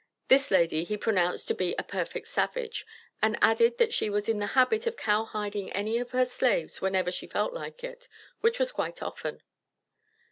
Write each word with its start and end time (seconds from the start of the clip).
This 0.29 0.49
lady 0.49 0.83
he 0.83 0.97
pronounced 0.97 1.47
to 1.49 1.53
be 1.53 1.75
a 1.77 1.83
"perfect 1.83 2.27
savage," 2.27 2.87
and 3.21 3.37
added 3.39 3.77
that 3.77 3.93
"she 3.93 4.09
was 4.09 4.27
in 4.27 4.39
the 4.39 4.47
habit 4.57 4.87
of 4.87 4.97
cowhiding 4.97 5.71
any 5.73 5.99
of 5.99 6.09
her 6.09 6.25
slaves 6.25 6.81
whenever 6.81 7.11
she 7.11 7.27
felt 7.27 7.53
like 7.53 7.83
it, 7.83 8.07
which 8.39 8.57
was 8.57 8.71
quite 8.71 9.03
often." 9.03 9.43